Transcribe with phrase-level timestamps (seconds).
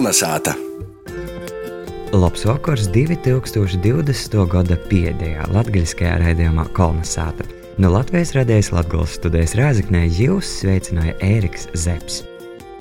[0.00, 0.54] Kolnesāta!
[2.16, 4.36] Labs vakars 2020.
[4.48, 7.44] gada pēdējā latviskajā raidījumā Kolnesāta.
[7.76, 12.24] No Latvijas radējas Latvijas studijas Rāzaknē jūs sveicināja Ēriks Zepsi.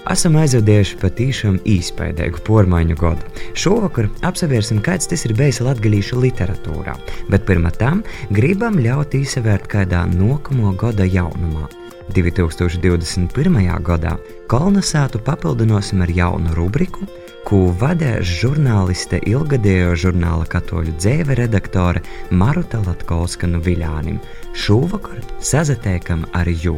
[0.08, 3.28] Esam aizvadījuši patīšām īspaidīgu pormaiņu gadu.
[3.52, 6.96] Šovakar apsvērsim, kāds tas ir bijis latviešu literatūrā,
[7.28, 8.00] bet pirmā tam
[8.32, 11.68] gribam ļaut izsvērt kādā nākamo gada jaunumā.
[12.14, 13.58] 2021.
[13.86, 14.16] gadā
[14.50, 17.08] kolonizātu papildināsim ar jaunu rubriku,
[17.48, 24.20] ko vadīs žurnāliste ilgadējo žurnāla katoļu dzēve redaktore Maruta Latkovska no Viļānim.
[24.54, 26.78] Šovakar sazatiekam ar jū.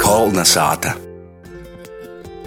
[0.00, 0.94] Kolnesāta!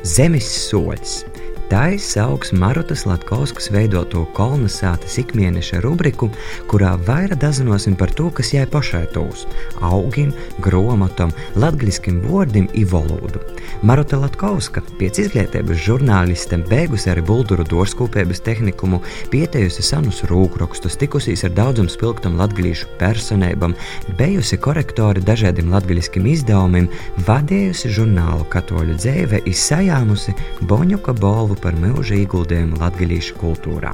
[0.03, 1.28] Zemes soļs
[1.69, 6.31] Tā ir sauks Marutas Latkauskas veidoto kolonizācijas ikmēneša rubriku,
[6.65, 9.43] kurā vairāk dazinosim par to, kas jai pašai tūs-
[9.93, 10.31] augiem,
[10.65, 13.37] gromotam, latgaliskim vārdim i valodu.
[13.83, 21.51] Maruta Latkauska pēc izglītības žurnāliste beigusi arī Bulturu dārskūpības tehnikumu, pietējusi senus rūkrakstus, tikusies ar
[21.51, 23.75] daudzam spilgtam latgalīšu personībām,
[24.17, 26.89] bijusi korektori dažādiem latgaliskim izdevumiem,
[27.29, 30.33] vadījusi žurnālu katoļu dzēve, izsajāmusi
[30.65, 33.93] Boņuka balvu par mūža ieguldījumu latgaļīšu kultūrā.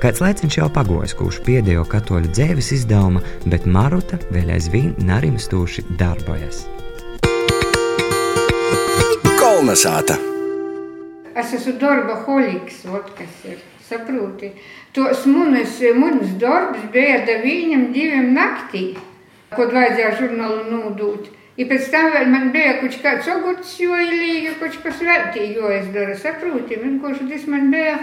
[0.00, 6.64] Kāds laiciņš jau pagojis, kurš pēdējo katoļu dzēves izdevuma, bet Maruta vēl aizvien narimstūši darbojas.
[9.36, 10.16] Kolnesāta!
[11.36, 13.60] Es esmu darba holiks, ot kas ir.
[13.90, 14.52] Saproti,
[14.94, 18.84] tos manas, manas darbs bija da viņam diviem naktī,
[19.50, 21.28] kad vajadzēja žurnālu nodūt.
[21.60, 26.78] I pēc tam vēl man bija kaut kāds ogurts joilīgi, kaut kas veltī joizdara, saproti,
[26.80, 27.98] vienkārši tas man bija,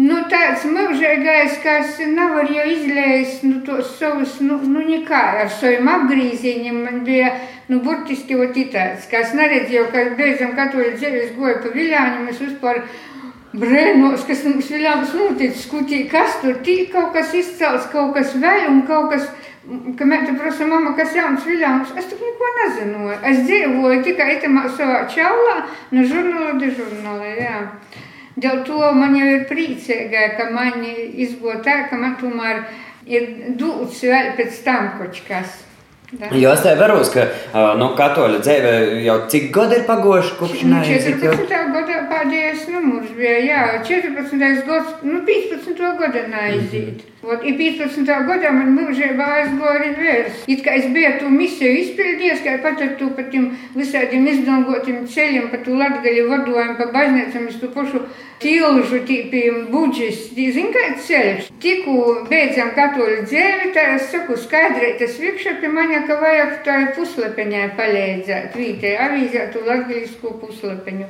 [0.00, 5.92] nu, tāds mūžīgais, kas nevar jau izlēst, nu, tos savus, nu, nu, nekā, ar saviem
[5.94, 7.30] apgrīziņiem man bija,
[7.70, 12.82] nu, burtiski ot tāds, kas neredzēju, ka beidzam katoļu dzīves goja pa viļāņiem, es vispār
[13.62, 18.70] brēnos, kas mums viļāms noticis, skutī, kas tur tī, kaut kas izcels, kaut kas vēl
[18.72, 19.30] un kaut kas,
[19.98, 23.10] ka mēs te prasa, mama, kas jauns viļāms, es tur neko nezinu.
[23.30, 25.58] Es dzīvoju tikai itamā savā čaulā,
[25.94, 27.58] no žurnāla de žurnāla, jā.
[28.42, 32.64] Dēļ to man jau ir priecīga, ka man izgo tā, ka man tomēr
[33.06, 33.28] ir
[33.60, 35.60] dūts vēl pēc tam kaut kas.
[36.12, 36.28] Da.
[36.36, 40.64] Jo es tev varu, ka uh, nu, katoļa dzīve jau cik gadi ir pagoši kopš
[40.68, 41.71] Nu, 14.
[42.52, 44.66] Pēdējais numurs bija, jā, 14.
[44.66, 45.78] gads, nu 15.
[45.98, 47.02] gada naiziet.
[47.22, 47.46] Mm -hmm.
[47.46, 48.04] I 15.
[48.26, 50.44] gadā man mūžībā aizgoja arī vērs.
[50.46, 55.06] It kā es biju to misiju izpildījies, kā pat ar to pa tiem visādiem izdangotiem
[55.06, 58.00] ceļiem, pa to latgaļu vadojumu, pa baznīcam, es to pašu
[58.38, 61.50] tilžu, tīpiem budžis, zin kā ceļš.
[61.60, 66.76] Tiku beidzam katoļu dzēvi, tā es saku skaidrēt, tas vikšā pie mani, ka vajag tā
[66.96, 71.06] puslepeņai palīdzēt, vītē, avīzēt to latgaļisko puslepeņu.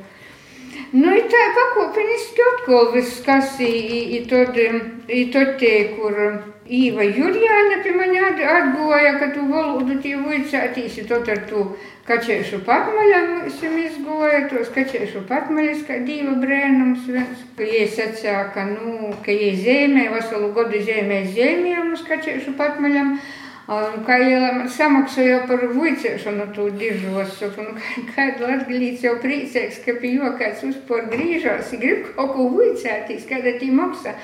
[0.93, 6.19] Nu, i tā pakopeniski atkal viss, kas ir tad tie, kur
[6.63, 11.65] Īva Jurijāna pie mani atgoja, ka tu valodu tie vicētīsi, tad ar tu
[12.07, 17.43] kačēšu patmaļam esam izgoja, tos kačēšu patmaļas, kā diva brēnums viens.
[17.57, 23.17] Ka jie sacīja, ka, nu, ka jie zēmē, veselu godu zēmē zēmējumus kačēšu patmaļam.
[23.63, 27.77] Kā jau man samaksāja par vicēšanu to dižos, un
[28.09, 33.55] kāda latgalīts jau priecīgs, ka pie jo kāds uzpār grīžās, grib kaut ko vicētīs, kāda
[33.61, 34.17] tī maksā.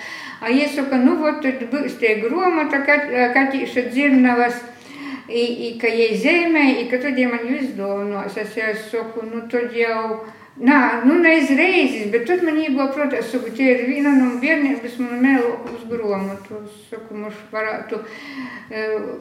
[0.44, 4.60] A es saku, nu, vot tad būs tie gromata, katīša dzirnavas,
[5.30, 8.38] i, i, ka jai zēmē, i ka tad jie man izdāvinos.
[8.38, 10.26] Es jau saku, nu, tad jau.
[10.60, 14.98] Nā, nu ne izreizes, bet tad man iegūta, protams, saku, tie ir viena no bērnības
[15.00, 16.82] man mēlokus grāmatus.
[16.90, 18.02] Saku, mums varētu,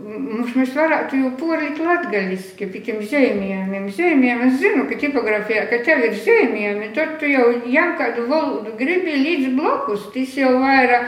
[0.08, 3.86] mums mēs varētu jau porlikt latgaliski pie tiem zēmījumiem.
[3.94, 8.74] Zēmījumi, es zinu, ka tipografijā, ka tev ir zēmījumi, tad tu jau jām kādu valodu
[8.80, 11.06] gribi līdz blokus, tas jau vairāk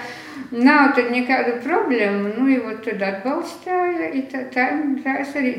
[0.50, 2.32] nav tad nekādu problēmu.
[2.36, 4.66] Nu, jau tad atbalstīja, tā, tā,
[5.04, 5.54] tā es arī,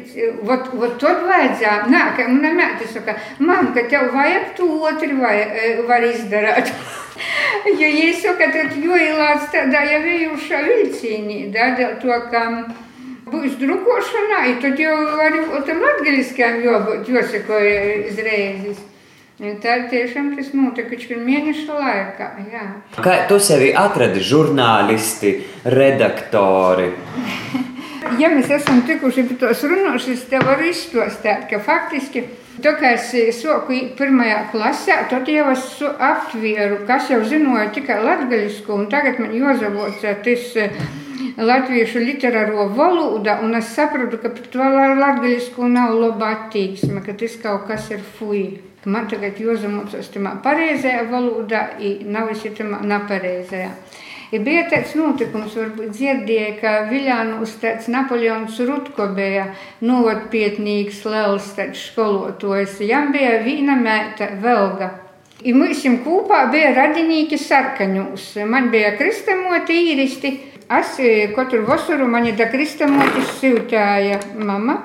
[0.48, 5.18] vot, vot tad vajadzēja, nā, ka mana mēte saka, mam, ka tev vajag to otru
[5.22, 5.36] vai,
[5.88, 6.72] var izdarāt.
[7.66, 12.46] jo, ja saka, tad jo ielāc tādā jau ejušā vilcīnī, da, dēļ to, ka
[13.32, 14.96] būs drukošanā, tad jau
[15.26, 17.76] arī tam latgaliskajam jābūt, jāsakoja
[19.42, 19.62] izreizes.
[19.62, 22.30] Tā tiešām tas notika taču mēneša laikā.
[22.52, 22.66] Jā.
[23.02, 26.92] Kā tu sevi atradi žurnālisti, redaktori?
[28.22, 32.26] ja mēs esam tikuši pie tos runāšanas, te varu izstostāt, ka faktiski
[32.62, 33.12] to, kā es
[33.42, 39.34] soku pirmajā klasē, tad jau es aptvēru, kas jau zināja tikai latgaļisku, un tagad man
[39.34, 40.52] jāzavoca tas
[41.42, 47.66] latviešu literāro valoda, un es sapratu, ka pret latgaļisku nav laba attieksme, ka tas kaut
[47.70, 48.71] kas ir fuji.
[48.84, 51.66] Ka man tagad jāzamocas tamā pareizajā valodā,
[52.06, 53.72] nav visi tamā nepareizajā.
[54.32, 59.50] Ja bija tāds notikums, varbūt dzirdēja, ka Viljānus tāds Napoleons Rutko bija
[59.84, 62.78] novadpietnīgs liels tāds skolotājs.
[62.88, 64.88] Jam bija vīna mēta Velga.
[65.44, 68.30] I mums kopā bija radinīki sarkaņūs.
[68.48, 70.32] Man bija kristamoti īristi.
[70.72, 70.96] Es
[71.36, 74.80] katru vasaru mani da kristamotis siltēja mama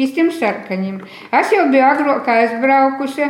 [0.00, 1.00] īstiem sarkaņiem.
[1.40, 3.28] Es jau biju agrāk aizbraukusi.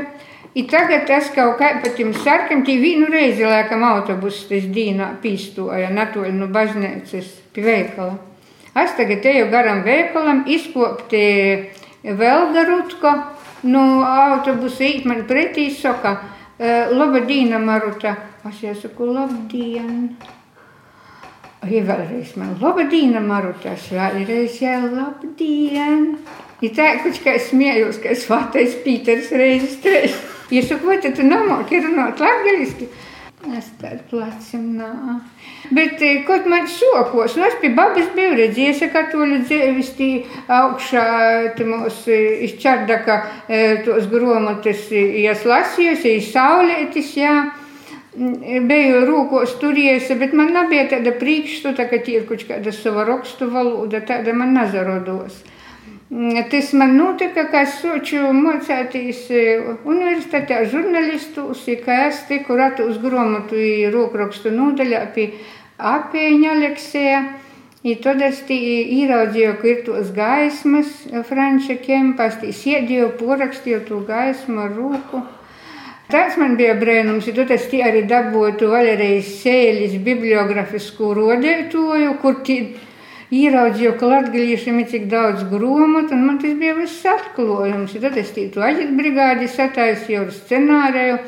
[0.54, 5.14] I tagad es kaut kā pa tiem sarkiem, tī vienu reizi laikam autobusu tas dīnā
[5.22, 8.18] pīstoja, natoļ no baznīcas pie veikala.
[8.76, 11.22] Es tagad eju garam veikalam, izkopti
[12.04, 13.14] Velga Rutko,
[13.64, 16.18] no autobusa īt man pretī soka,
[16.92, 18.16] labadīna Maruta.
[18.48, 20.16] Es jau saku, labdien!
[21.62, 26.16] Ja vēlreiz man, labdien, Maruta, es vēlreiz jau labdien!
[26.62, 30.14] Ja tā, kurš kā es smējos, ka es vātais Pīters reizes trīs.
[30.52, 32.86] Ja saku, vai tu nemāki runāt latgaliski?
[33.56, 34.92] Es tādu plecim nā.
[35.74, 35.98] Bet,
[36.28, 40.10] kaut man sokos, nu es pie babas biju redzējusi katoļu dzēvis tī
[40.46, 41.06] augšā,
[41.66, 42.04] mūs
[42.46, 43.16] izčardaka
[43.82, 47.34] tos gromotas, jas lasījusi, saulētis, jā.
[48.14, 53.50] Biju rūkos turējusi, bet man nebija tāda priekšstata, ka tie ir kaut kāda sava rakstu
[53.50, 55.40] valoda, tāda man nazarodos.
[56.12, 59.22] Tas man notika, ka es soču mocēties
[59.88, 63.56] universitātē žurnālistus, ka es tiku ratu uz grāmatu
[63.94, 65.30] rokrakstu nodaļā pie
[65.80, 67.22] apēņa Aleksēja.
[67.82, 70.92] I tad es ieraudzīju, ka ir tos gaismas
[71.26, 75.24] Franča kempas, tī sēdīju, porakstīju to gaismu ar rūku.
[76.12, 82.60] Tas man bija brēnums, jo tad es arī dabūju Valerijas Sēlis bibliografisku rodētoju, kur tī
[83.32, 87.96] ieraudzīju, ka latgalīšiem ir cik daudz gromatu, un man tas bija viss atklājums.
[88.04, 91.18] Tad es tītu aģitbrigādi sataisīju ar scenāriju,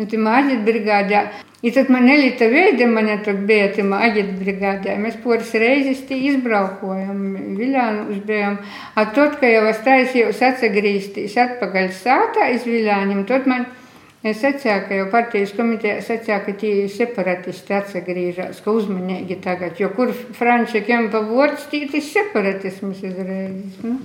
[0.00, 1.22] un tam aģitbrigādē.
[1.60, 4.94] I tad man elita veida man tad bija tam aģitbrigādē.
[4.96, 7.18] Mēs poras reizes tī izbraukojam,
[7.58, 8.56] Viļānus bijām.
[8.96, 13.68] A tad, ka jau es taisījos atsagrīstīs atpakaļ sātā iz Viļāņiem, tad man
[14.20, 19.88] Es secēju, ka jau partijas komitejā secēju, ka tie separatisti atsagrīžās, ka uzmanīgi tagad, jo
[19.96, 23.78] kur Franča Kempa vords, tie ir separatisms izreiz.
[23.80, 23.96] Nu?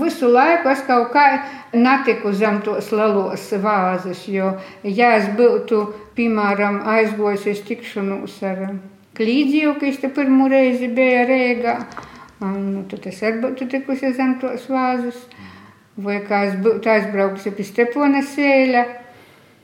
[0.00, 1.26] Visu laiku es kaut kā
[1.74, 4.54] netiku zem tos lielos vāzes, jo,
[4.88, 5.82] ja es būtu,
[6.16, 8.64] piemēram, aizgojusies tikšanos ar
[9.12, 11.76] Klīdziju, kas te pirmo reizi bija Rēgā,
[12.40, 15.18] nu, tad es arī būtu tikusi zem tos vāzes,
[16.00, 18.86] vai kā es būtu aizbraukusi pie Stepona sēļa,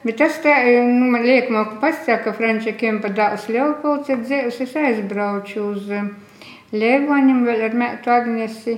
[0.04, 0.54] Bet tas tā,
[0.86, 5.88] nu, man liek, man pasaka, ka Frančikiem pa dāvs Leopolds ir dzēvs, es aizbrauču uz
[6.70, 8.76] Levoņam vēl ar mētu Agnesi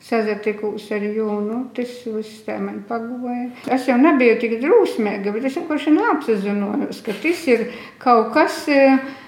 [0.00, 3.50] sazatikūs ar Jūnu, tas viss tā man pagoja.
[3.72, 7.66] Es jau nebiju tik drūsmīga, bet es vienkārši neapsazinojos, ka tas ir
[8.00, 8.62] kaut kas,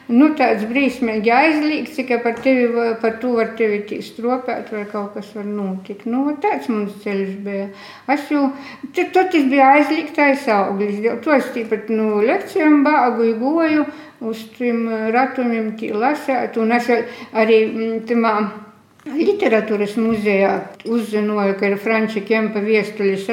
[0.08, 2.70] nu, tāds brīsmīgi aizlīgts, ka par, tevi,
[3.04, 6.08] par to var tevi stropēt vai kaut kas var notikt.
[6.08, 7.68] Nu, tāds mums ceļš bija.
[8.16, 8.48] Es jau,
[8.96, 13.86] tad, tad tas bija aizliegtais auglis, jo to es tīpat, nu, lekcijām bāgu goju,
[14.24, 16.88] uz tiem ratumiem tī lasēt, un es
[17.36, 17.64] arī
[18.08, 18.36] tamā
[19.10, 20.52] literatūras muzejā
[20.86, 23.30] uzzināju, ka ir Franča Kempa viestuļas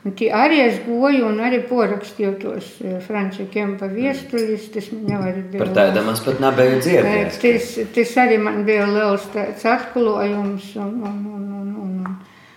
[0.00, 2.68] Un tie arī es goju un arī porakstīju tos
[3.04, 4.70] Franča Kempa viestuļus.
[4.72, 5.60] Tas man jau arī bija.
[5.60, 7.36] Par tādām es pat nebiju dzirdējis.
[7.42, 7.66] Tas,
[7.98, 9.28] tas arī man bija liels
[9.74, 10.70] atklājums.
[10.80, 11.59] Un, un, un.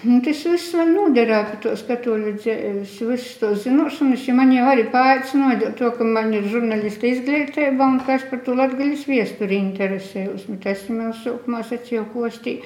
[0.04, 4.66] Nu, tas viss man noderēja par to katoļu dzīves, visas to zināšanas, jo man jau
[4.68, 9.62] arī paaicināja to, ka man ir žurnālista izglītība un ka es par to latgaļas viesturi
[9.62, 10.44] interesējos.
[10.50, 12.58] Bet es jau sākumā sacīju, ko es tī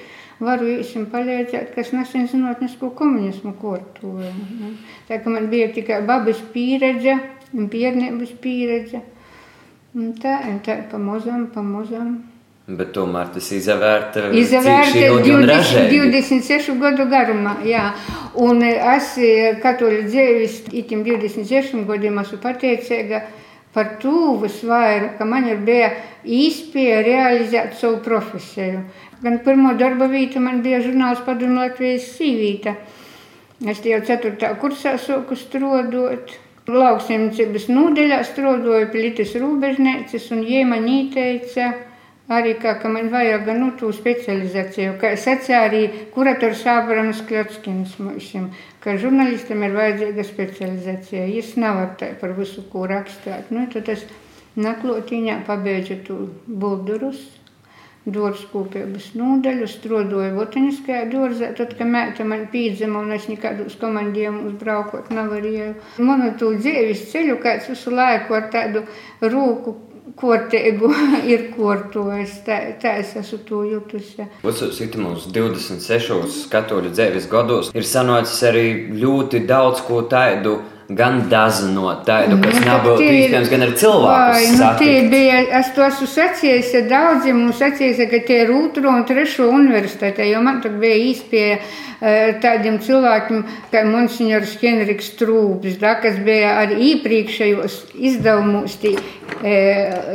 [0.42, 4.32] varu jums palīdzēt, kas nesen zinātnisko komunismu kortoja.
[5.06, 7.14] Tā kā man bija tikai babas pieredze
[7.54, 9.04] un piernības pieredze.
[9.94, 12.16] Un tā, un tā pamazam, pamazam.
[12.68, 17.86] Bet tomēr tas izvērta Izvērta 20, 26 gadu garumā, jā.
[18.44, 19.14] Un es
[19.62, 23.22] katoļu dzēvis itim 26 gadiem esmu pateicīga
[23.72, 25.94] par to visvairāk, ka man ir bija
[26.28, 28.84] īspēja realizēt savu profesiju.
[29.24, 32.76] Gan pirmo darba vietu man bija žurnāls padomu Latvijas sīvīta.
[33.64, 34.52] Es jau 4.
[34.60, 36.36] kursā sāku strādāt.
[36.68, 41.70] Lauksimniecības nodeļā strādāju pie Litas rūbežnēcas un jie man ieteica
[42.28, 44.96] arī, kā, ka man vajag nu, to specializāciju.
[45.00, 45.82] Kā sacīja arī
[46.14, 48.30] kurators Ābrams Kļotskins mums,
[48.84, 51.26] ka žurnālistam ir vajadzīga specializācija.
[51.32, 53.52] Viņš nevar tā par visu, ko rakstīt.
[53.54, 54.06] Nu, tad es
[54.58, 57.26] naklotīņā pabeidzu to buldurus
[58.08, 61.50] dārzkopības nodaļu, strādāju botaniskajā dārzā.
[61.58, 65.74] Tad, kad meita man pīdzima un es nekādus komandējumus braukot nevarēju.
[66.08, 68.84] Manu to dzīves ceļu kāds visu laiku ar tādu
[69.20, 69.76] rūku
[70.16, 70.90] kortēgu
[71.32, 72.38] ir kortojis.
[72.46, 72.58] Tā,
[72.94, 74.28] es esmu to jutusi.
[74.44, 78.66] Visos itimos 26 katoļu dzīves gados ir sanācis arī
[78.98, 84.52] ļoti daudz ko tādu gan dazinot tādu, kas nu, nebūtu iespējams, gan ar cilvēku.
[84.56, 89.04] Nu, tie bija, es to esmu sacījis daudziem, un sacījis, ka tie ir otro un
[89.08, 95.98] trešo universitātē, jo man tur bija īspēja eh, tādiem cilvēkiem, kā monsignors Henriks Trūps, da,
[96.00, 98.94] kas bija arī iepriekšējos izdevumos tī,
[99.44, 99.58] e,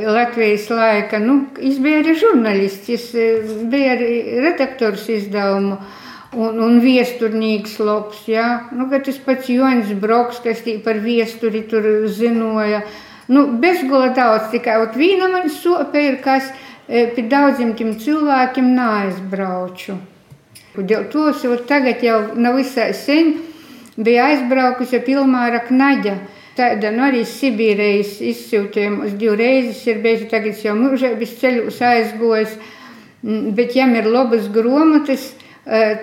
[0.10, 1.22] Latvijas laika.
[1.22, 5.78] Nu, es biju arī žurnālists, es eh, biju arī redaktors izdevumu
[6.36, 8.26] un, un viesturnīgs lops.
[8.32, 8.68] Ja?
[8.76, 12.84] Nu, tas pats Joņš Broks, kas par viesturi tur zinoja.
[13.32, 16.50] Nu, bezgola daudz, tikai ot vīna man sope ir, kas
[16.88, 19.96] e, pie daudziem tiem cilvēkiem neaizbrauču.
[20.74, 23.36] Dēļ tos jau tagad jau nav visai sen
[23.96, 26.16] bija aizbraukusi Pilmāra Knaģa.
[26.58, 32.58] Tāda nu, arī Sibīrijas izsūtījums divreizes ir bijusi, tagad jau mūžēbis ceļus aizgojis,
[33.58, 35.32] bet jām ir labas gromatas,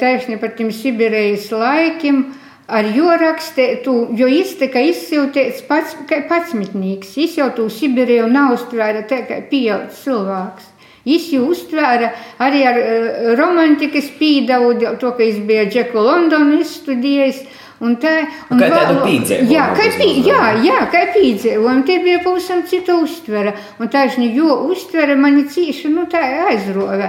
[0.00, 2.24] taisni par tiem Sibīrijas laikiem.
[2.70, 7.16] Ar jo rakstētu, jo iztika izsiltēts pats, kā patsmitnīgs.
[7.18, 10.68] Viņš jau to Sibīriju nav uztvēra tā kā pieaudzis cilvēks.
[11.08, 12.12] Viņš jau uztvēra
[12.44, 12.78] arī ar
[13.40, 17.42] romantikas pīdavu, to, ka viņš bija Džeku Londonu izstudējis.
[17.80, 18.10] Un tā,
[18.52, 19.46] un kā tādu pīdzēju.
[19.48, 21.62] Jā, kā, pī, jā, jā, kā pīdzēju.
[21.64, 23.54] Un tie bija pavisam cita uztvere.
[23.80, 27.08] Un tā, jo uztvere mani cīši, nu tā aizrova.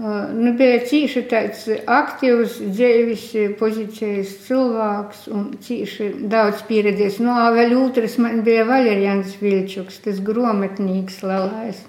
[0.00, 3.24] Nu, bija cīši tāds aktīvs, dzīves
[3.58, 7.18] pozīcijas cilvēks un cīši daudz pieredzējis.
[7.20, 11.82] No nu, vēl otrs man bija Valerians Vilčuks, tas gromatnīgs lalais.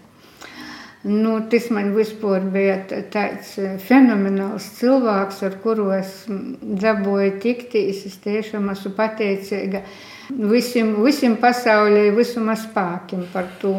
[1.08, 2.76] Nu, tas man vispār bija
[3.14, 3.56] tāds
[3.88, 8.04] fenomenāls cilvēks, ar kuru es dabūju tikties.
[8.12, 9.86] Es tiešām esmu pateicīga
[10.52, 13.78] visam, visam pasaulē, visam spēkiem par to.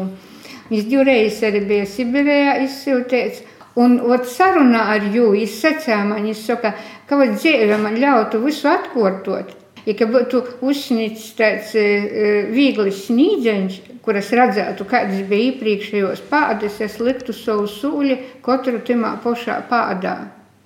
[0.73, 3.52] Es divreiz arī biju Sibīrijā izsūtīts.
[3.79, 6.69] Un ot, sarunā ar jū, es sacīju man, es saku,
[7.09, 9.55] ka vat, dzīve man ļautu visu atkārtot.
[9.83, 11.87] Ja ka būtu uzsnīts tāds e,
[12.53, 19.59] viegls snīdzeņš, kuras redzētu, kādas bija iepriekšējos pādas, es liktu savu sūli katru timā pašā
[19.71, 20.15] pādā.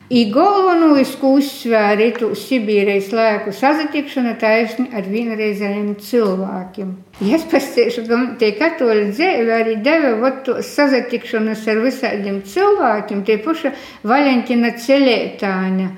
[0.08, 6.94] I galvenoisku uzsvēra itu Sibīrijas laiku sazatikšana taisni ar vienreizējiem cilvēkiem.
[7.28, 13.74] Es pastīšu, ka tie katoļi dzēvi arī deva vot sazatikšanas ar visādiem cilvēkiem, tie puša
[14.08, 15.90] Valentina Celētāņa,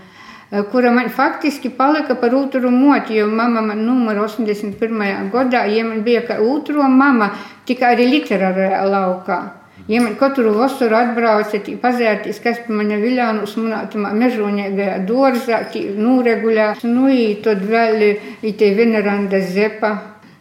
[0.74, 5.30] kura man faktiski palika par otru moti, jo mama man numur 81.
[5.30, 7.30] gadā, ja man bija kā otro mama,
[7.70, 9.42] tikai arī literārajā laukā.
[9.90, 15.64] Ja man katru vasaru atbraucat, pazērtīs, kas pie mani viļānus manā tamā mežonīgajā dārzā,
[15.98, 18.06] nūreguļās, nu, i tad vēl
[18.46, 19.96] i te veneranda zepa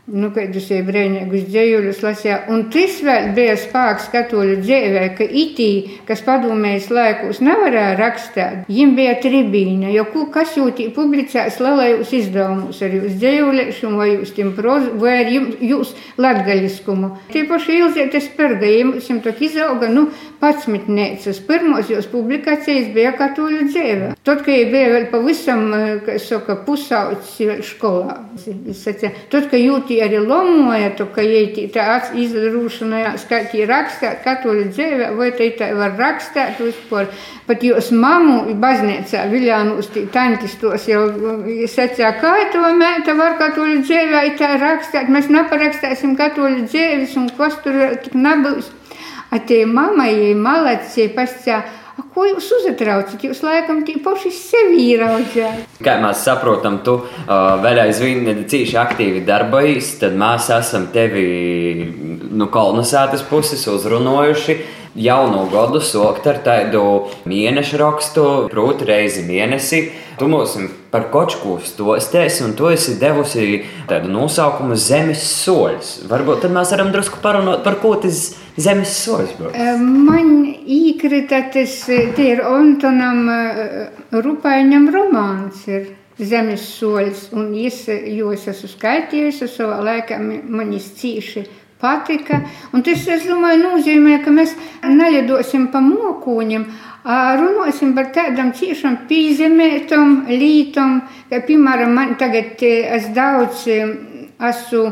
[0.08, 2.38] nu, kādus brīvīgus dzējuļus lasīja.
[2.52, 5.70] Un tas vēl bija spēks katoļu dzīvē, ka itī,
[6.08, 12.80] kas padomējas laikos nevarēja rakstīt, viņiem bija tribīna, jo ko, kas jūtī publicēs lielajos izdevumus
[12.84, 17.12] ar jūs dzējuļiešumu vai jūs tiem prozu, vai ar jums, jūs latgaļiskumu.
[17.34, 20.08] Tie paši Ilzietes perga, jums tak izauga, nu,
[20.40, 21.42] patsmitniecas.
[21.48, 24.10] Pirmos jūs publikācijas bija katoļu dzīvē.
[24.24, 25.68] Tad, kad bija vēl pavisam,
[26.06, 27.36] kā saka, pusauts
[27.66, 28.18] skolā.
[28.38, 31.87] Tad, kad jūtī arī lomoja, to, ka jai tā
[32.23, 37.09] izdarūšanājās, kā tie rakstāt katoļu dzīvē, vai te tā var rakstāt vispār.
[37.49, 41.05] Pat jūs mamu baznīcā Viljānus tī tantis tos jau
[41.71, 47.61] sacīja, kā to mēta var katoļu dzīvē tā rakstāt, mēs neparakstāsim katoļu dzīves un kas
[47.64, 48.73] tur tik nebūs.
[49.28, 51.61] A tie mamai, malaci, pascā,
[52.14, 53.23] Ko jūs uztraucat?
[53.26, 55.78] Jūs laikam paši sevi ieraudzījāt.
[55.83, 61.25] Kā mēs saprotam, tu uh, vēl aizvien cīši aktīvi darbojies, tad mēs esam tevi
[62.28, 64.59] no nu, kolonizētas puses uzrunājuši
[64.97, 66.83] jaunu gadu sokt ar tādu
[67.28, 69.25] mēnešu rakstu, proti, reizi.
[70.18, 70.57] Tu mums
[70.90, 75.92] par kočku stostēsi, un tu esi devusi tādu nosaukumu Zemes soļus.
[76.11, 79.54] Varbūt tad mēs varam drusku parunāt par ko tas Zemes soļus būs.
[79.78, 80.33] Man
[80.64, 83.30] īkrita tas, tie ir Antonam
[84.11, 85.64] Rupaiņam romāns.
[85.71, 85.95] Ir.
[86.18, 91.45] Zemes solis, un es, jo es esmu skaitījusi savā laikā, man izcīši
[91.80, 92.42] patika.
[92.73, 94.54] Un tas, es domāju, nozīmē, ka mēs
[94.85, 96.66] nelidosim pa mokūņiem,
[97.40, 104.85] runāsim par tādām ciešām pīzemētam lītam, ka, piemēram, man tagad es daudz esmu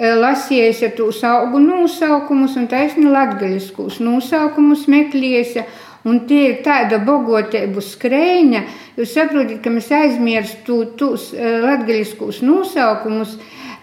[0.00, 5.64] lasījusi tos augu nosaukumus un taisni latgaļiskus nosaukumus meklējusi.
[6.08, 8.60] Un tie ir tāda bogotību skrēņa,
[8.96, 13.34] jūs saprotat, ka mēs aizmirstu tos latgaļiskos nosaukumus,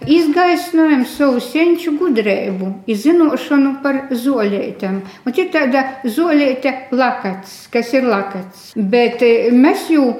[0.05, 5.01] izgaismojam savu senču gudrību, izzinošanu par zoļētām.
[5.25, 8.71] Un ir tāda zoļēta lakats, kas ir lakats.
[8.77, 9.23] Bet
[9.55, 10.11] mēs jau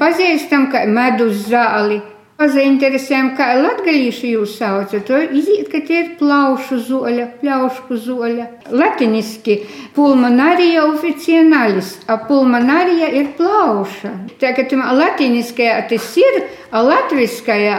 [0.00, 2.00] pazīstam kā medus zāli,
[2.34, 8.46] Pazainteresējām, kā latgalīši jūs saucat, to iziet, ka tie ir plaušu zoļa, pļaušku zoļa.
[8.74, 9.60] Latiniski
[9.94, 14.16] pulmonārija oficiālis, a pulmonārija ir plauša.
[14.42, 14.66] Tā kā
[14.98, 16.40] latiniskajā tas ir,
[16.74, 17.78] a latviskajā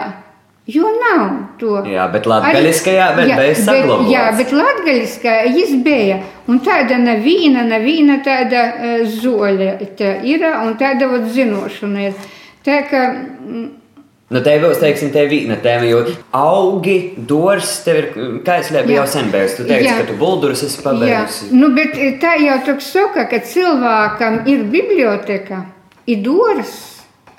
[0.65, 1.27] Jo nav
[1.61, 1.75] to.
[1.85, 4.09] Jā, bet latgaļiskajā vēl bija saglabāts.
[4.09, 6.19] Jā, bet latgaļiskajā jis bija.
[6.49, 12.29] Un tāda neviena, neviena tāda uh, zoļa tā ir, un tāda vat zinošana ir.
[12.65, 13.03] Tā kā
[14.25, 15.99] Nu, tev būs, teiksim, te viena tēma, jo
[16.33, 16.95] augi,
[17.29, 18.07] dors, tev ir,
[18.73, 19.53] lieku, jau sen beigas.
[19.59, 19.99] Tu teici, Jā.
[19.99, 21.51] ka tu buldurus esi pabeigusi.
[21.53, 21.93] nu, bet
[22.23, 25.61] tā jau tā saka, ka cilvēkam ir biblioteka,
[26.09, 26.73] ir dors,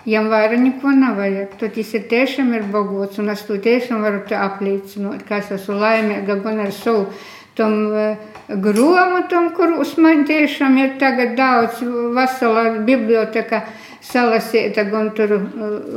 [0.07, 1.57] jam vairāk neko nevajag.
[1.61, 5.81] Tad tas ir tiešām ir bogots, un es to tiešām varu apliecināt, ka es esmu
[5.83, 7.09] laimīga gan ar savu
[7.57, 8.17] tom uh,
[8.49, 11.81] grāmatam, kurus man tiešām ir tagad daudz,
[12.15, 13.63] vesela biblioteka
[14.07, 15.33] salasīta, gan tur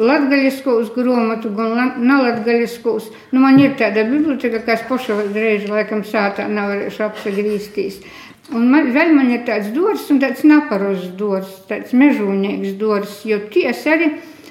[0.09, 3.11] latgaļiskos grāmatu, gan nelatgaļiskos.
[3.33, 8.01] Nu, man ir tāda biblioteka, kas paša reizi laikam sātā nevarēšu apsagrīstīs.
[8.49, 13.37] Un man, vēl man ir tāds dors, un tāds naparos dors, tāds mežūnīgs dors, jo
[13.53, 14.07] ties arī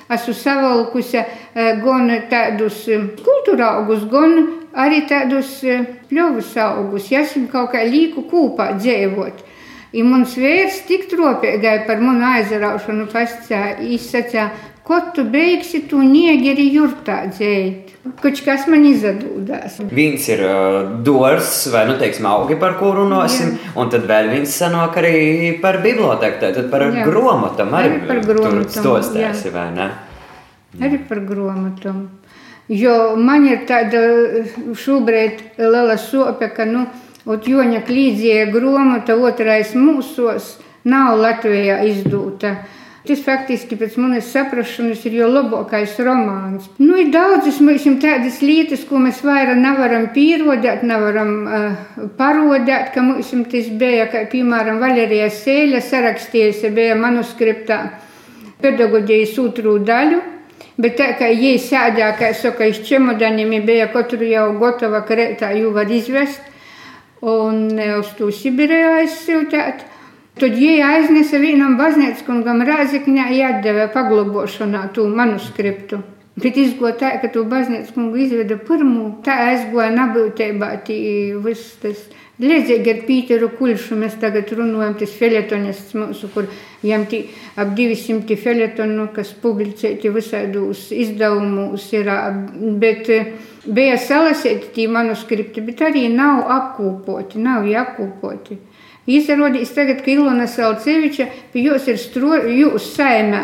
[0.08, 4.38] esmu savalkusi eh, gan tādus eh, kultūra augus, gan
[4.78, 7.10] arī tādus eh, pļovus augus.
[7.10, 9.44] Ja esmu kaut kā līku kūpā dzīvot.
[9.98, 14.50] I mans vīrs tik tropīgai par manu aizraušanu pascā, izsacā,
[14.86, 17.87] ko tu beigsi, tu niegeri jurtā dzēt.
[18.22, 19.78] Kaut kas man izdodās.
[19.92, 23.72] Viens ir uh, dors, vai, nu, teiksim, augi, par ko runāsim, Jā.
[23.80, 25.16] un tad vēl viens sanāk arī
[25.62, 27.06] par biblioteku, tad par Jā.
[27.08, 29.90] gromatam arī, Arī par gromatam, tur stostēsi, vai ne?
[30.78, 32.06] Arī par grāmatām.
[32.68, 34.00] Jo man ir tāda
[34.76, 36.84] šobrīd liela sope, ka nu,
[37.28, 42.58] ot Joņa Klīdzīja grāmata otrais mūsos nav Latvijā izdota.
[43.08, 46.66] Tas faktiski pēc manas saprašanas ir jau labākais romāns.
[46.76, 47.56] Nu, ir daudzas
[48.02, 51.78] tādas lietas, ko mēs vairāk nevaram pierodēt, nevaram uh,
[52.18, 57.80] parodēt, ka mums tas bija, kā piemēram Valerija Sēļa sarakstījusi bija manuskriptā
[58.60, 60.20] pedagoģijas otru daļu.
[60.78, 65.72] Bet tā kā jie sēdēja, kā saka, iz čemodaniem bija katru jau gatava krētā, jau
[65.74, 66.44] var izvest
[67.26, 69.82] un e, uz to Sibiriju aizsiltēt.
[70.38, 75.98] Tad jie aiznesa vienam baznīcas kungam Rāzikņā iedeva paglobošanā to manuskriptu.
[76.38, 80.98] Bet izgoja tā, ka to baznīcas kungu izveda pirmo, tā aizgoja nabūtībā tī
[81.42, 82.04] viss tas.
[82.38, 86.46] Līdzīgi ar Pīteru Kulšu mēs tagad runājam, tas feletonists mūsu, kur
[86.84, 87.22] tī
[87.58, 92.12] ap 200 feletonu, kas publicēti visādos izdevumos ir,
[92.78, 93.32] bet eh,
[93.66, 98.62] bija salasēti tī manuskripti, bet arī nav apkūpoti, nav jākūpoti.
[99.08, 103.42] Izrādījās tagad, ka Ilona Salceviča pie jūs ir stro, jūs saimē.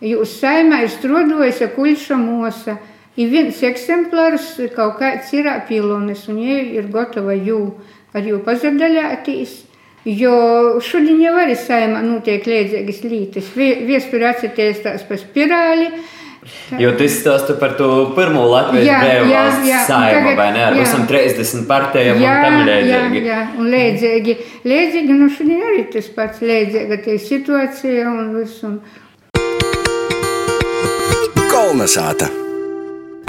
[0.00, 2.78] Jūs saimē ir strodojusi kuļša mosa.
[3.18, 7.58] Ir viens eksemplārs kaut kāds ir apīlonis, un jie ir gatava jū
[8.14, 9.64] ar jū pazadaļātīs.
[10.08, 13.50] Jo šodien jau arī saimā notiek līdzīgas lietas.
[13.58, 15.90] Viestur atcerieties pa spirāli.
[16.78, 20.64] Jo tu stāsti par to pirmo Latvijas brīvvalsts saimu, vai ne?
[20.66, 20.84] Ar jā.
[20.84, 23.22] visam 30 partijām Jā, un tam līdzīgi.
[23.24, 24.36] jā, un līdzīgi.
[24.68, 28.60] Līdzīgi, nu šodien arī tas pats līdzīga tie situācija un viss.
[28.68, 28.80] Un...
[31.48, 32.28] Kolnesāta!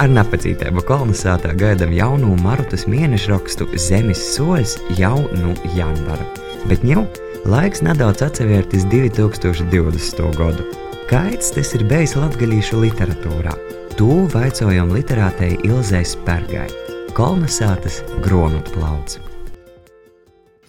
[0.00, 6.24] Ar napacītību kolonizētā gaidām jaunu Marutas mēnešu rakstu Zemes soļus jau no janvara.
[6.68, 7.04] Bet jau
[7.48, 10.30] laiks nedaudz atsevērties 2020.
[10.36, 10.89] gadu.
[11.10, 13.50] Kāds tas ir bijis latgadījušu literatūrā?
[13.98, 16.68] To vaicojam literātei Ilzai Spērgai,
[17.16, 19.18] kolonizētas grāmatplauts.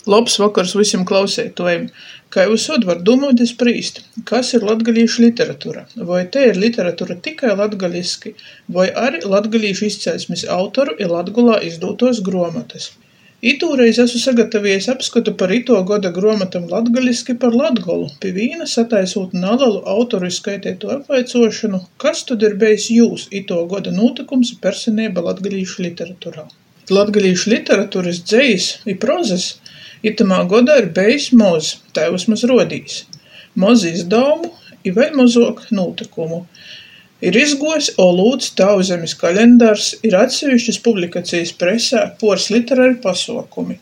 [0.10, 1.91] Labs vakars visiem klausētājiem!
[2.34, 5.86] Kā jūs varat domāt, spriest, kas ir latgalīšu literatūra?
[6.10, 8.34] Vai te ir literatūra tikai latgaliski,
[8.65, 12.95] vai arī latgalīšu izcelsmes autoru ir latgulā izdotos gromatas?
[13.41, 19.80] Itūreiz esmu sagatavējis apskatu par ito gada gromatam latgaliski par latgolu, pie vīna sataisot nalalu
[19.93, 26.45] autoru izskaitēto apvaicošanu, kas tad ir bijis jūs ito gada notikums personība latgalīšu literatūrā.
[26.93, 29.56] Latgalīšu literatūras dzējs ir prozas,
[30.01, 33.04] Itamā godā ir bijis moz, tā vismaz rodīs.
[33.63, 34.49] Moz izdevumu,
[34.86, 36.39] ir vēl mazāk notikumu.
[37.22, 43.78] Ir izgojis Olūds Tauzemes kalendārs, ir atsevišķas publikācijas presē, pors literāri pasaukumi.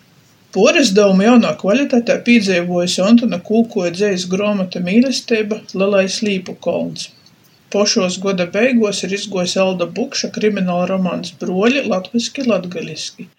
[0.55, 7.07] Puorizdevuma jaunā kvalitātē piedzīvojusi Antona Kūkoja dzējas gromata mīlestība Lelais Līpu kolns.
[7.71, 13.29] Pošos goda beigos ir izgojis Alda Bukša krimināla romāns Broļi latviski latgaliski.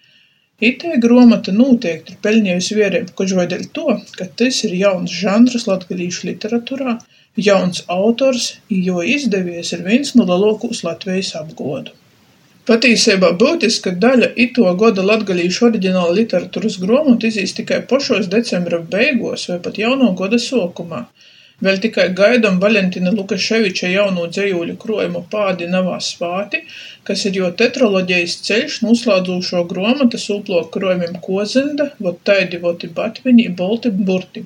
[0.71, 5.67] Itē gromata noteikti ir peļņējusi vierību, kož vai dēļ to, ka tas ir jauns žanrs
[5.69, 6.97] latgalīšu literaturā,
[7.37, 11.95] jauns autors, jo izdevies ir viens no leluokūs Latvijas apgodu.
[12.69, 19.57] Patīseibā būtiska daļa ituo goda latgalīšu oriģināla literaturas gruomotu izīs tikai pošos decembra beigos vai
[19.65, 21.01] pat jauno goda suokumā.
[21.65, 26.63] Vēl tikai gaidam Valentina Lukaševiča jauno dzejūļu krojumu Pādi navā svāti,
[27.09, 33.93] kas ir jo tetraloģijas ceļš noslēdzūšo gromata sūplo krojumiem Kozenda, vot taidi voti batviņi, bolti
[34.09, 34.45] burti.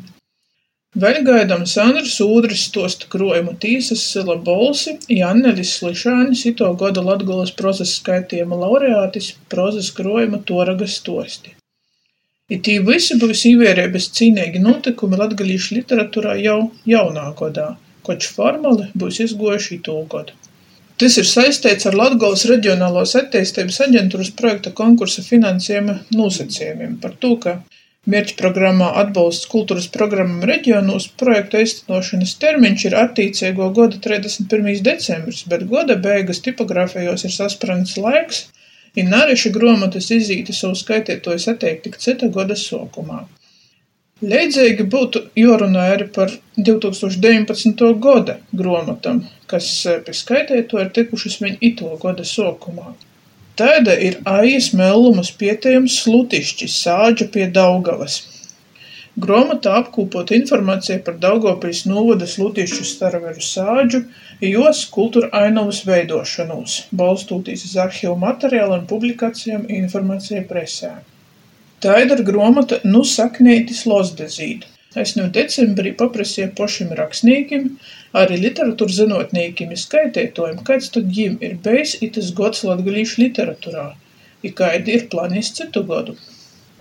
[0.95, 7.97] Vēl gaidām Sandras Ūdras stosta krojumu Tīsas Sila Bolsi, Jannelis Slišānis, ito goda Latgolas prozas
[7.97, 11.51] skaitījuma laureātis, prozas krojuma Toraga stosti.
[12.47, 17.69] I tī visi būs īvērības cīnīgi notikumi latgalīšu literaturā jau jaunā godā,
[18.07, 20.31] koč formali būs izgojuši itū godu.
[20.95, 27.57] Tas ir saistīts ar Latgolas reģionālos attīstības aģentūras projekta konkursa finansējuma nosacījumiem par to, ka
[28.13, 35.95] Mierķprogrammā "Atbalsts kultūras programmam reģionos" projekta īstenošanas termiņš ir attīceigo goda treisdesmit decembris, bet goda
[36.03, 38.43] beigas tipogrāfejos ir sasprangts laiks,
[38.95, 43.23] i nareši gruomotys izīte sovu skaiteituojis atteikt tik cyta goda suokumā.
[44.21, 46.31] Leidzeigi būtu juorunoj arī par
[46.69, 47.83] 2019.
[48.05, 49.71] goda gruomotam, kas
[50.05, 52.93] pi skaiteituoju ir tikušas viņ ituo goda suokumā.
[53.55, 58.17] Taida ir Aijas Mellumas pietejums Slutišķi, Sāģu pie Daugavas.
[59.25, 64.01] Gruomatā apkūpota informācija par Daugavpils novada Slutišķu starveru Sāģu
[64.43, 70.91] i juos kultura ainavas veidošanūs, balstūtīs iz arhivu materiālu un publikacejom i informāciju presē.
[71.79, 74.67] Taida ir gruomata Nu sakneitis Lozdezīd.
[74.99, 77.71] Es nu decembrī paprasieju pošim rakstnīkim,
[78.21, 83.89] arī literatūrzynuotnīkim i skaiteituojim, kaids tod jim ir bejs itys gods latgalīšu literaturā,
[84.47, 86.15] i kaidi ir plani iz cytu godu.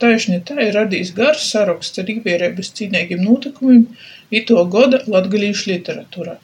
[0.03, 3.85] Taišni tā ir radījis gars saroksts ar īviereibys cīneigim nūtykumim
[4.40, 6.38] ituo goda latgalīšu literaturā.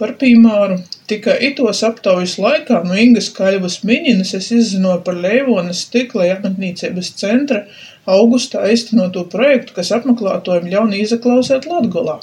[0.00, 0.78] Par pīmāru,
[1.12, 7.66] tikai ituos aptaujis laikā no Ingas Kaļvas miņinys es izzynoju par Leivonas stikla apmetnīceibys centra
[8.08, 12.16] augustā īstenoto projektu, kas apmeklētojiem ļaun izaklausēt Latgolā.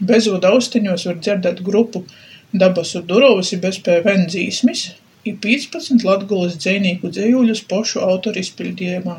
[0.00, 2.04] Bezvada austiņos var dzirdēt grupu
[2.52, 4.82] Dabasu Durovas i bezpēven dzīsmis
[5.24, 9.16] i 15 Latgolas dzejnīku dzejūļus pošu autoru izpildiejumā.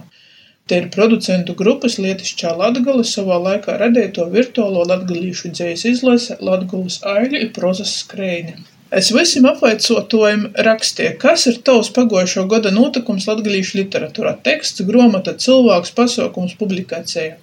[0.68, 7.40] Te ir producentu grupas Lietišķā Latgala savā laikā radēto virtuālo latgalīšu dzejas izlase Latgolas aiļu
[7.46, 8.58] i prozas skreine.
[8.92, 15.92] Es vysim apvaicuotuojim rakstie, kas ir tovs paguojušo goda nūtykums latgalīšu literaturā- teksts, gruomata, cilvēks,
[15.98, 17.36] pasaukums, publikaceja.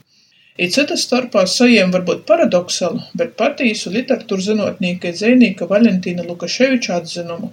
[0.55, 7.51] I cytys storpā sajiem varbūt paradoksalu, bet patīsu literatūrzynuotnīka i dzejnīka Valentīna Lukaševiča atzynumu.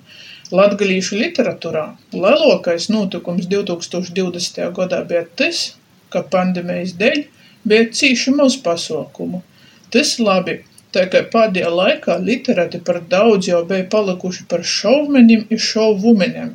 [0.53, 4.67] Latgalīšu literaturā leluokais nūtykums 2020.
[4.77, 5.63] godā bija tys,
[6.13, 7.23] ka pandemejis deļ
[7.73, 9.41] bija cīši moz pasaukumu.
[9.89, 10.59] Tys labi,
[10.91, 16.49] Tai kai pādejā laikā literati par daudz jau beja palykuši par šovmenim i šovvumenim,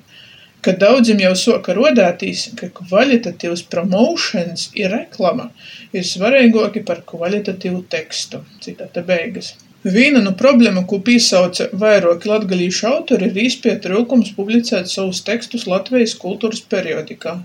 [0.67, 5.51] ka daudzim jau suoka ruodētīs, ka kvalitativs promotions i reklama
[5.95, 8.43] ir svareiguoki par kvalitatīvu tekstu.
[8.65, 9.55] Citata beigas.
[9.87, 16.17] Vīna nu problēma, ko pīsauce vairuoki latgalīšu autori, ir īspiet rūkums publicēt savus tekstus Latvijas
[16.19, 17.37] kultūras periodikā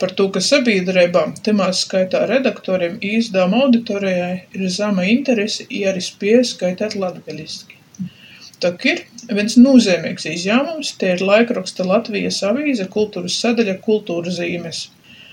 [0.00, 6.42] par to, ka sabiedreibām, timā skaitā redaktoriem izdevuma auditorijai, ir zama interese i arī spēja
[6.50, 7.78] skaitēt latgaliski.
[8.64, 9.04] Tak ir
[9.38, 14.88] viens nūzeimīgs izjāmums, te ir laikraksta Latvijas avīze kultūras sadaļa kultūra zīmes.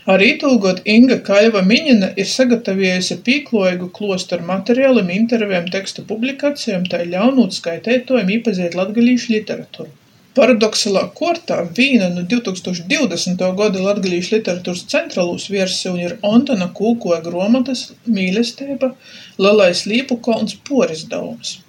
[0.09, 7.57] Arī tūgod Inga Kaļva Miņina ir sagataviejusi pīkloigu klostoru materiālim, intervijām, tekstu publikacijām, tai ļaunūt
[7.59, 9.91] skaitētojiem īpazīt latgalīšu literaturu.
[10.33, 13.41] Paradoksalā kuortā vīna nu 2020.
[13.61, 18.93] goda latgalīšu literatūras centralūs viersyuni ir Ontona Kūkoja gruomatys Mīlesteiba
[19.37, 21.59] Lelais Līpukolns puorizdavums.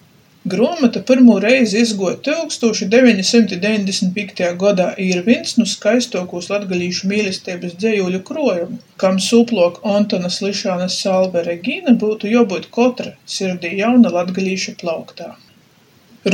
[0.44, 4.46] Gruomata pyrmū reizi izguoja 1995.
[4.62, 11.40] godā i ir vīns nu skaistuokūs latgalīšu mīlesteibys dzejūļu kruojumu, kam sūplok Ontona Slišāna Salve
[11.46, 15.28] Regīna būtu jobūt kotra sirdī jauna latgalīša plauktā.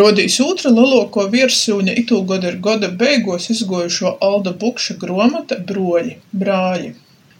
[0.01, 6.90] Rodīs ūtra leluokuo viersyune itūgod ir goda beigos izguojušo Alda Bukša gruomata Bruoļi, brāļi.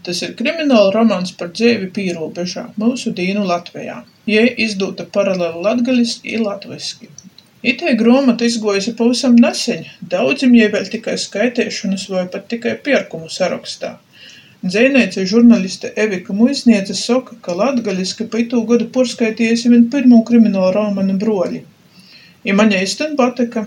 [0.07, 4.03] Tas ir krimināla romans par dzeivi pīrūbežā, myusu dīnu Latvejā.
[4.31, 7.09] Jei izdūta paraleli latgaliski i latviski.
[7.63, 13.97] Itei gruomata izguojuse pavysam naseņ, daudzim jei vēļ tikai skaiteišonys voi pat tikai pierkumu sarokstā.
[14.63, 21.19] Dzeineica žurnaliste Evika Muisniece soka, ka latgaliski pa itū godu porskaitiesim vien pirmū kriminālu romanu
[21.25, 21.61] Broļi.
[22.45, 23.67] I man eistin patika.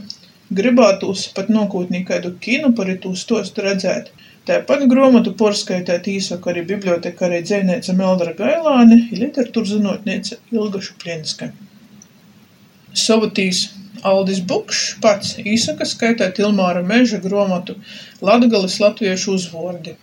[0.52, 4.10] Gribātūs pat nokūtnī kaidu kinu par itū stostu redzēt.
[4.49, 11.51] Tāpat gromatu porskaitēt īsaka arī bibliotekarei dzeineica Meldra Gailāne i literatūrzynuotneica Ilga Šuplinska.
[13.01, 13.67] Savutīs
[14.12, 17.77] Aldis Bukšs pats īsaka skaitēt Ilmāra Meža gromatu
[18.30, 19.93] Latgalis latviešu uzvordi.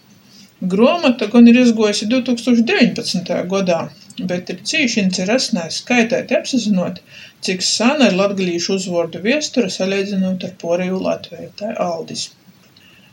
[0.74, 3.34] Gruomota gon ir izguojusi 2019.
[3.50, 3.82] godā,
[4.30, 7.02] bet ir cīši interesnai skaitēt i apsazynot,
[7.46, 11.54] cik sana ir latgalīšu uzvuordu viesture saleidzinūt ar puoreju Latveju.
[11.58, 12.28] Tai Aldis.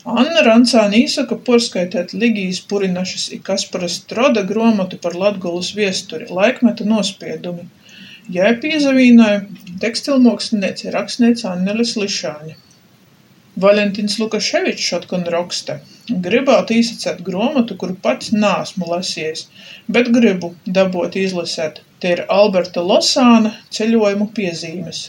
[0.05, 7.65] Anna Rancāne īsaka puorskaitēt Ligijas Purinašas i Kaspara Stroda gruomotu par Latgolus viesturi laikmeta nospiedumi.
[8.35, 9.39] Jai pīsavīnoja
[9.81, 12.53] tekstilmuoksliniece i rakstneica Annele Slišāne.
[13.65, 15.79] Valentins Lukaševičs otkon roksta.
[16.27, 19.47] Gribātu īsacēt gruomotu, kuru pats nāsmu lasiejs,
[19.89, 21.79] bet gribu dabuot izlasēt.
[21.97, 25.01] Te ir Alberta Losāna ceļojumu piezīmes.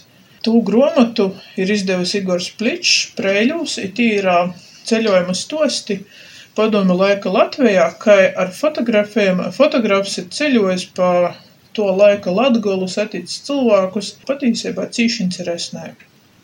[0.46, 4.30] Tū gruomotu ir izdevis Igors Pličs, Preiļūs, i tī ir
[4.90, 6.00] ceļojumu stosti
[6.56, 11.10] padomu laika Latvejā, kai ar fotografiem, fotografs ir ceļojis pa
[11.76, 15.90] to laika Latgolu, saticis cilvēkus, patīsībā cīši interesnē.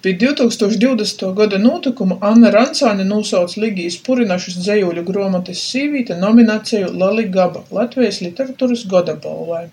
[0.02, 1.28] Pi 2020.
[1.38, 8.82] goda nūtykumu Anna Rancāne nūsauc Ligijis Purinašas dzejūļu gruomotys sīvīte nominaceju Lali Gaba Latvejis literaturas
[8.90, 9.68] goda bolvai.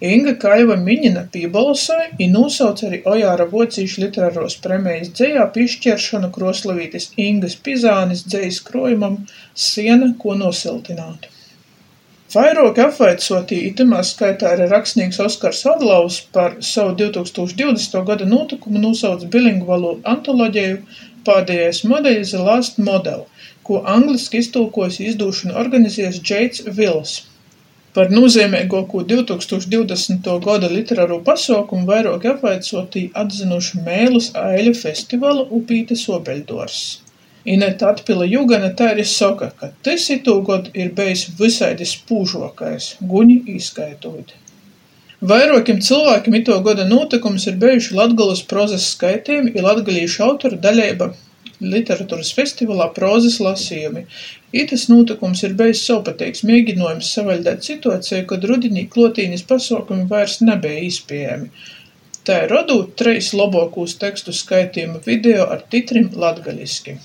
[0.00, 7.58] Inga Kaiva Miņina pībolosoj i nūsauc arī Ojāra Vocīša literaruos premijis dzejā pišķieršonu Kroslavītis Ingas
[7.66, 9.18] Pizānis dzejas krojumam
[9.66, 11.28] Siena, ko nosiltināt.
[12.32, 18.00] Vairuoki apvaicotī itymā skaitā arī rakstnīks Oskars Adlavs par savu 2020.
[18.08, 20.78] gada nūtykumu nūsauc bilingvalu antoloģeju
[21.28, 23.26] Pādejais modeļs The Last Model,
[23.68, 27.18] ko angliski iztulkuojis izdūšanu organiziejs Džeits Vils.
[27.90, 30.26] Par nūzeimieguokū 2020.
[30.44, 36.76] goda literaru pasaukumu vairuoki apvaicotī atzynuši Mēlus Aiļu festivalu Upītes obeļduors.
[37.54, 44.36] Ineta atpila Jugana tā arī soka, ka tys itūgod ir bejs vysaidi spūžuokais, guņi īskaitūt.
[45.32, 51.10] Vairuokim cilvēkim ito goda nūtykums ir bejuši Latgolas prozas skaitījumi i latgalīšu autoru daleiba
[51.60, 54.06] literaturas festivalā prozas lasījumi.
[54.62, 61.50] Itys nūtykums ir bejs sovpateiks mēginuojums savaļdēt situāciju, kad rudinī klotīnis pasaukumi vairs nebeja īspiejami.
[62.24, 66.98] Tai rodūt treis lobuokūs tekstu skaitījumu video ar titrim latgaliski.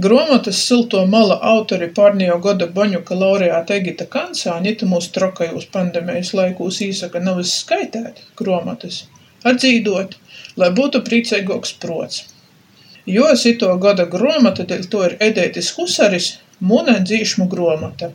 [0.00, 7.20] Gruomotys Syltuo mala autori pārnījo goda Boņuka laureāta Egita Kansāne itymūs trokajūs pandemejis laikūs īsaka
[7.20, 9.02] navys skaitēt gruomotys,
[9.44, 10.16] a dzīdot,
[10.56, 12.22] lai būtu prīceiguoks pruots.
[13.06, 16.28] Juos ito goda gruomota deļ to ir Edeitis Husaris
[16.62, 18.12] Muna dzīšmu gruomota.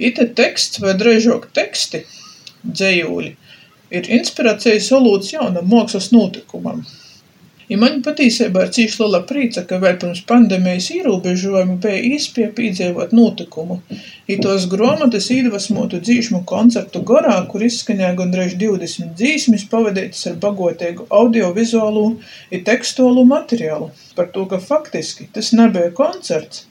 [0.00, 2.00] Ite teksts vai dreižuok teksti,
[2.64, 3.32] dzejūļi,
[3.98, 6.80] ir inspiracejis olūts jaunam muokslys nūtykumam.
[7.70, 13.12] I maņ patīseibā ir cīši lela prīca, ka vēļ pirms pandemejis īrūbežuojumu beja īspēja pīdzeivuot
[13.14, 13.76] nūtykumu.
[14.26, 21.06] I tuos gruomotys īdvasmuotu dzīšmu koncertu gorā, kur izskanēja gondreiž 20 dzīsmis pavadeitas ar baguoteigu
[21.20, 22.08] audiovizuālū
[22.50, 23.92] i tekstuālū materiālu.
[24.18, 26.66] Par to, ka faktiski tas nebeja koncerts,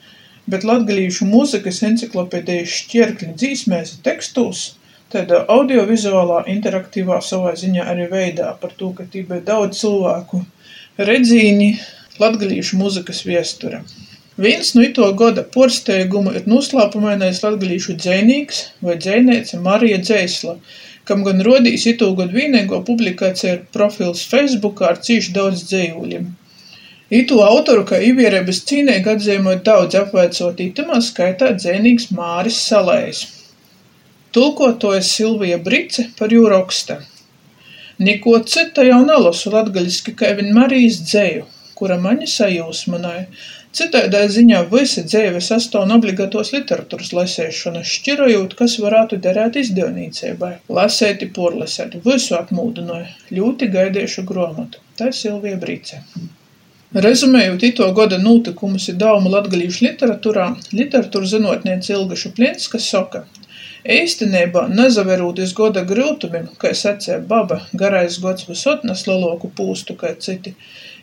[0.51, 4.67] bet latgalīšu muzikas enciklopedijas šķierkļi dzīsmēs tekstūs
[5.13, 10.43] tādā audiovizuālā interaktīvā savā ziņā arī veidā par to, ka tī bija daudz cilvēku
[11.07, 11.69] redzīņi
[12.19, 13.81] latgalīšu muzykys viesture.
[14.39, 20.55] Vīns nu ituo goda puorsteigumu ir nūslāpumainais latgalīšu dzejnīks vai dzejneice Marija Dzeisla,
[21.07, 26.29] kam gan rodīs itūgod vīneiguo publikaceja ir profils Facebookā ar cīši daudz dzejūļim.
[27.19, 33.23] Itū autoru kā ivierebys cīneigi atzeimoj daudz apvaicot itamā skaitā dzejnīgs Māris Salējs.
[34.35, 36.45] Tulkotojas Silvija Brice par jū
[37.99, 41.41] Nikuo cyta jau nalosu latgaliski kai viņ Marijis dzeju,
[41.75, 43.17] kura mani sajūsmynoj.
[43.75, 50.53] Cytaidai ziņā vysi dzeive sastāv no obligatuos literaturas laseišonas, šķirojūt, kas varētu derēt izdevnīceibai.
[50.79, 53.11] Lasēt i puorlasēt, vysu apmūdynoja.
[53.35, 54.79] Ļūti gaidiešu gruomotu.
[54.95, 55.99] Tai Silvija Brīce.
[57.05, 63.25] Rezumējot ito goda nūtykumus i daumu latgalīšu literaturā, literatūra zynuotniece Ilga Šuplinska soka,
[63.87, 70.17] Eistineibā, nasaverūt iz goda gryutumim, kai sacēja baba, garais gods vysod nes leluoku pūstu kai
[70.19, 70.51] cyti,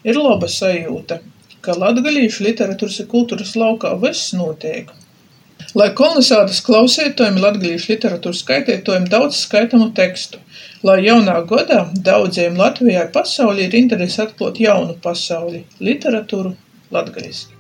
[0.05, 1.23] ir loba sajūta,
[1.65, 4.93] ka latgalīšu literaturas i kulturas laukā vyss nūteik.
[5.77, 10.39] Lai kolonizātys klauseituojam i latgalīšu literaturas skaiteituojam daudz skaitamu tekstu,
[10.85, 16.53] lai jaunā godā daudziem Latvijā i pasaulī ir interese atklot jaunu pasauli- literatūru
[16.93, 17.57] latgaliski.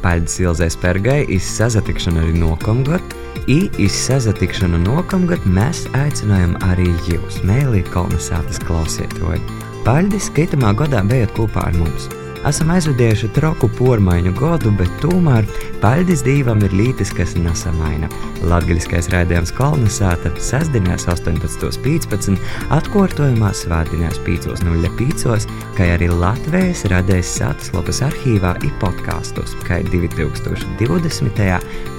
[0.00, 3.02] Paļģis Ilzē Spergai izsazatikšanu arī nokomgot,
[3.48, 9.40] I izsazatikšanu nokamgad mēs aicinājām arī jūs, mēlīt kolonizācijas klausietoji.
[9.86, 12.10] Paļģis, ka itamā gadā bijat kopā ar mums.
[12.48, 15.44] Esam aizvedējuši troku pormaiņu godu, bet tomēr
[15.82, 18.08] paļģis divam ir lītis, kas nesamaina.
[18.48, 22.40] Latgaļiskais raidījums kolonizāta sestdienās 18.15,
[22.78, 31.46] atkārtojumā svētdienās 5.05, kā arī Latvijas radējas sātaslopas arhīvā i podkāstos, kā 2020.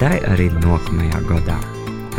[0.01, 1.61] tā arī nākamajā gadā.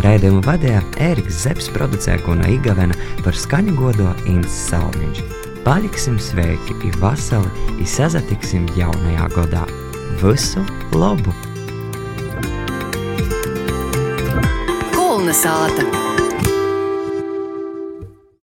[0.06, 0.80] Raidījumu vadīja
[1.10, 2.94] Ēriks Zepsi, producēja Kuna Igavena
[3.26, 5.41] par skaņu godo Inns Salmiņš.
[5.64, 7.46] Paliksim sveiki, ir vasali,
[7.78, 9.62] ir sazatiksim jaunajā gadā.
[10.18, 10.64] Visu
[10.98, 11.34] labu!
[14.96, 16.11] Kolnesāta!